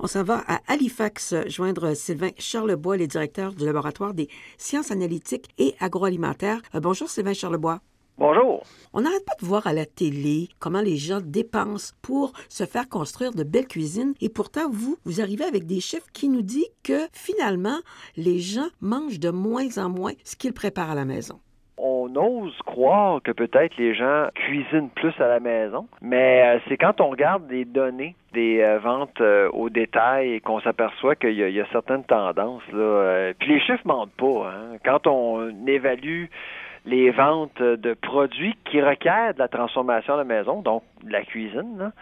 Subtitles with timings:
[0.00, 5.48] On s'en va à Halifax joindre Sylvain Charlebois, le directeur du laboratoire des sciences analytiques
[5.58, 6.62] et agroalimentaires.
[6.76, 7.80] Euh, bonjour Sylvain Charlebois.
[8.16, 8.62] Bonjour.
[8.92, 12.88] On n'arrête pas de voir à la télé comment les gens dépensent pour se faire
[12.88, 16.70] construire de belles cuisines et pourtant vous, vous arrivez avec des chiffres qui nous disent
[16.84, 17.80] que finalement,
[18.16, 21.40] les gens mangent de moins en moins ce qu'ils préparent à la maison
[22.08, 26.76] on ose croire que peut-être les gens cuisinent plus à la maison, mais euh, c'est
[26.76, 31.60] quand on regarde les données des euh, ventes euh, au détail qu'on s'aperçoit qu'il y,
[31.60, 32.62] a certaines tendances.
[33.38, 34.52] Puis les chiffres mentent pas.
[34.52, 34.76] Hein.
[34.84, 36.26] Quand on évalue
[36.84, 41.22] les ventes de produits qui requièrent de la transformation à la maison, donc de la
[41.22, 41.92] cuisine,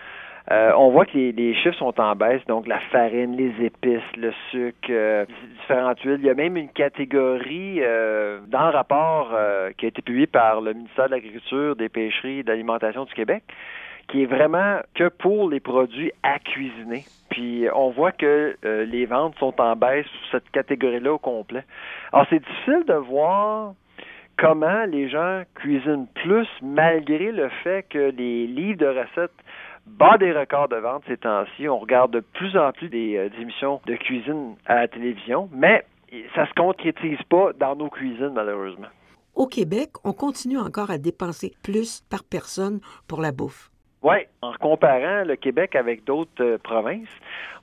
[0.52, 4.32] euh, on voit que les, chiffres sont en baisse, donc la farine, les épices, le
[4.50, 5.24] sucre, euh,
[5.60, 6.20] différentes huiles.
[6.20, 9.34] Il y a même une catégorie euh, dans le rapport
[9.77, 13.14] qui a été publié par le ministère de l'Agriculture, des Pêcheries et de l'Alimentation du
[13.14, 13.42] Québec
[14.09, 17.04] qui est vraiment que pour les produits à cuisiner.
[17.28, 21.65] Puis on voit que les ventes sont en baisse sur cette catégorie-là au complet.
[22.13, 23.73] Alors c'est difficile de voir
[24.38, 29.32] comment les gens cuisinent plus malgré le fait que les livres de recettes
[29.87, 31.68] bat des records de vente ces temps-ci.
[31.68, 35.84] On regarde de plus en plus des, euh, émissions de cuisine à la télévision, mais
[36.34, 38.88] ça se concrétise pas dans nos cuisines, malheureusement.
[39.34, 43.70] Au Québec, on continue encore à dépenser plus par personne pour la bouffe.
[44.02, 47.09] Oui, en comparant le Québec avec d'autres euh, provinces,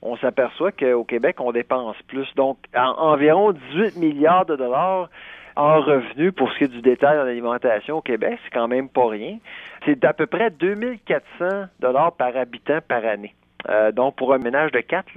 [0.02, 2.26] on s'aperçoit qu'au Québec, on dépense plus.
[2.36, 5.08] Donc, environ 18 milliards de dollars
[5.56, 8.88] en revenus pour ce qui est du détail en alimentation au Québec, c'est quand même
[8.88, 9.38] pas rien.
[9.84, 13.34] C'est d'à peu près 2400 dollars par habitant par année.
[13.68, 15.08] Euh, donc, pour un ménage de quatre,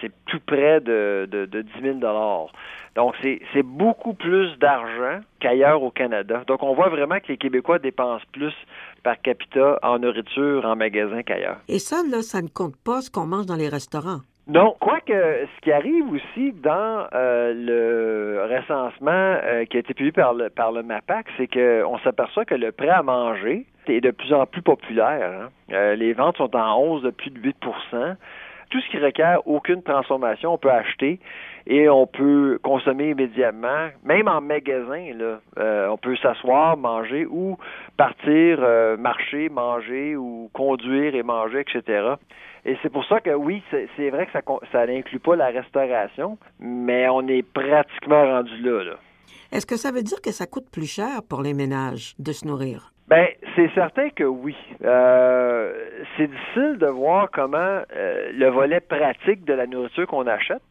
[0.00, 1.98] c'est tout près de, de, de 10 000
[2.96, 6.42] Donc, c'est beaucoup plus d'argent qu'ailleurs au Canada.
[6.46, 8.54] Donc, on voit vraiment que les Québécois dépensent plus
[9.02, 11.58] par capita en nourriture en magasin qu'ailleurs.
[11.68, 14.20] Et ça, là, ça ne compte pas ce qu'on mange dans les restaurants.
[14.48, 20.10] Non, quoique ce qui arrive aussi dans euh, le recensement euh, qui a été publié
[20.10, 24.32] par le, par MAPAC, c'est qu'on s'aperçoit que le prêt à manger est de plus
[24.32, 25.30] en plus populaire.
[25.44, 25.48] Hein.
[25.72, 27.56] Euh, les ventes sont en hausse de plus de 8
[28.72, 31.20] Tout ce qui requiert aucune transformation, on peut acheter
[31.66, 35.12] et on peut consommer immédiatement, même en magasin.
[35.14, 37.58] Là, on peut s'asseoir, manger ou
[37.98, 38.60] partir,
[38.98, 42.14] marcher, manger ou conduire et manger, etc.
[42.64, 44.40] Et c'est pour ça que oui, c'est vrai que ça,
[44.72, 48.84] ça n'inclut pas la restauration, mais on est pratiquement rendu là.
[48.84, 48.94] là.
[49.52, 52.46] Est-ce que ça veut dire que ça coûte plus cher pour les ménages de se
[52.46, 52.94] nourrir?
[53.08, 53.26] Ben,
[53.56, 54.56] c'est certain que oui.
[54.84, 55.72] Euh,
[56.16, 60.62] c'est difficile de voir comment euh, le volet pratique de la nourriture qu'on achète,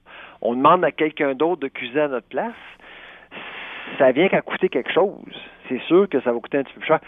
[0.42, 2.54] on demande à quelqu'un d'autre de cuisiner à notre place,
[3.98, 5.16] ça vient qu'à coûter quelque chose.
[5.70, 7.00] C'est sûr que ça va coûter un petit peu plus cher.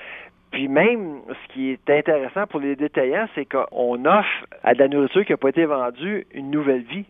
[0.52, 4.88] Puis même, ce qui est intéressant pour les détaillants, c'est qu'on offre à de la
[4.88, 7.06] nourriture qui n'a pas été vendue une nouvelle vie.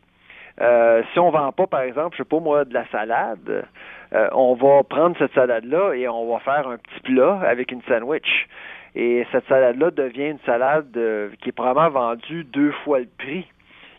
[0.62, 3.66] Euh, si on vend pas, par exemple, je sais pas moi, de la salade,
[4.14, 7.81] euh, on va prendre cette salade-là et on va faire un petit plat avec une
[7.84, 8.47] sandwich.
[8.96, 13.46] Et cette salade-là devient une salade euh, qui est probablement vendue deux fois le prix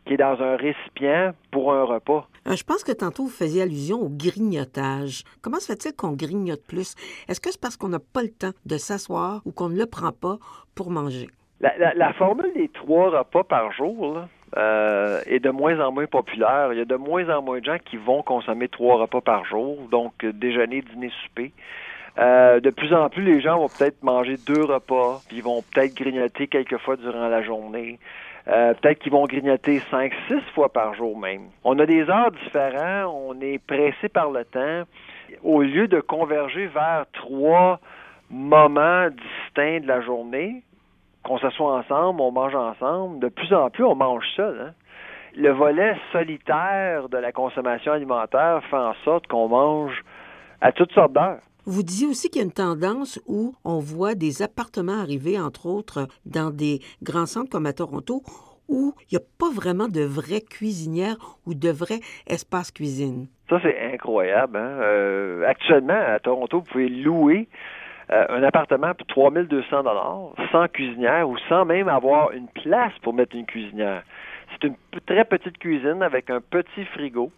[0.06, 2.28] qui est dans un récipient pour un repas.
[2.46, 5.24] Euh, je pense que tantôt vous faisiez allusion au grignotage.
[5.40, 6.94] Comment se fait-il qu'on grignote plus?
[7.28, 9.86] Est-ce que c'est parce qu'on n'a pas le temps de s'asseoir ou qu'on ne le
[9.86, 10.38] prend pas
[10.74, 11.28] pour manger?
[11.60, 14.18] La, formule des trois repas par jour
[14.56, 16.72] euh, est de moins en moins populaire.
[16.72, 19.44] Il y a de moins en moins de gens qui vont consommer trois repas par
[19.44, 21.52] jour, donc euh, déjeuner, dîner, souper.
[22.18, 25.94] de plus en plus, les gens vont peut-être manger deux repas, puis ils vont peut-être
[25.94, 27.98] grignoter quelques fois durant la journée.
[28.46, 31.48] Euh, peut-être qu'ils vont grignoter cinq, six fois par jour même.
[31.64, 34.82] On a des heures différentes, on est pressé par le temps.
[35.42, 37.80] Au lieu de converger vers trois
[38.30, 40.62] moments distincts de la journée,
[41.24, 44.60] qu'on s'assoit ensemble, on mange ensemble, de plus en plus on mange seul.
[44.60, 44.74] Hein.
[45.36, 50.04] Le volet solitaire de la consommation alimentaire fait en sorte qu'on mange
[50.60, 51.40] à toutes sortes d'heures.
[51.66, 55.66] Vous disiez aussi qu'il y a une tendance où on voit des appartements arriver, entre
[55.66, 58.22] autres, dans des grands centres comme à Toronto,
[58.68, 63.28] où il n'y a pas vraiment de vraies cuisinières ou de vrais espaces cuisine.
[63.48, 64.56] Ça, c'est incroyable.
[64.56, 64.78] Hein?
[64.82, 67.48] Euh, actuellement, à Toronto, vous pouvez louer
[68.10, 73.14] euh, un appartement pour 3200 dollars sans cuisinière ou sans même avoir une place pour
[73.14, 74.02] mettre une cuisinière.
[74.52, 77.32] C'est une très petite cuisine avec un petit frigo,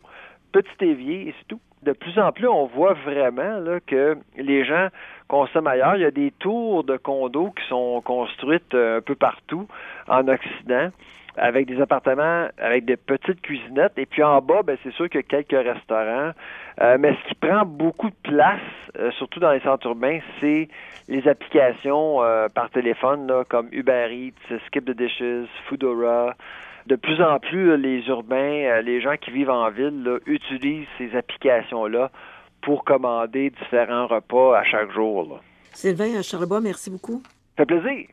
[0.53, 4.89] petit évier et c'est tout de plus en plus, on voit vraiment que les gens
[5.29, 5.95] consomment ailleurs.
[5.97, 9.69] Il y a des tours de condos qui sont construites euh, un peu partout
[10.09, 10.91] en Occident
[11.37, 13.93] avec des appartements avec des petites cuisinettes.
[13.97, 16.33] Et puis en bas, ben, c'est sûr qu'il y a quelques restaurants.
[16.81, 18.61] Euh, mais ce qui prend beaucoup de place,
[18.99, 20.69] euh, surtout dans les centres urbains, c'est
[21.09, 22.19] les applications
[22.55, 26.35] par téléphone là, comme Uber Eats, Skip the Dishes, Foodora,
[26.87, 32.11] de plus en plus, les urbains, les gens qui vivent en ville, utilisent ces applications-là
[32.61, 35.41] pour commander différents repas à chaque jour.
[35.73, 37.23] Sylvain Charlebois, merci beaucoup.
[37.57, 38.09] Ça fait plaisir.